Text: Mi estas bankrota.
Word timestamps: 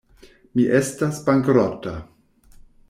Mi 0.59 0.65
estas 0.79 1.21
bankrota. 1.29 1.97